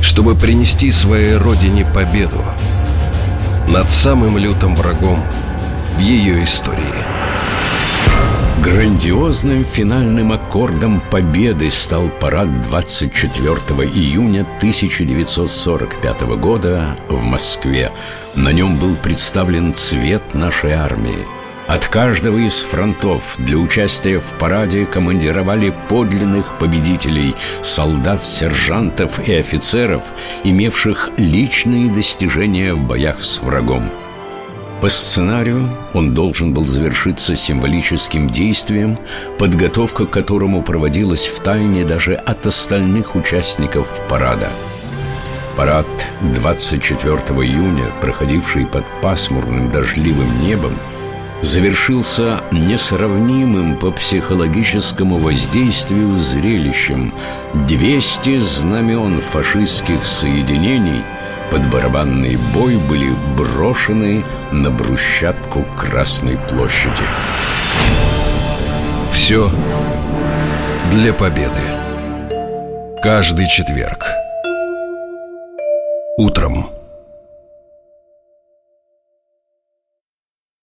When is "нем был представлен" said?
18.52-19.74